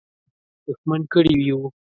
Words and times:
دښمن 0.65 1.01
کړي 1.13 1.33
یو. 1.49 1.59